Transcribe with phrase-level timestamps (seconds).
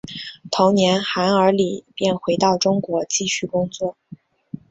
[0.49, 3.95] 同年韩尔礼便回到中国继续工作。